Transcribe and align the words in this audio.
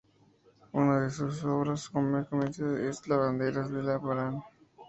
Una 0.71 1.01
de 1.01 1.11
sus 1.11 1.43
obras 1.43 1.91
más 1.93 2.27
conocidas 2.27 2.79
es 2.79 3.07
"Lavanderas 3.07 3.69
de 3.69 3.83
La 3.83 3.99
Varenne". 3.99 4.41